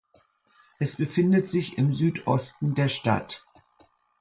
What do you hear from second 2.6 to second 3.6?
der Stadt.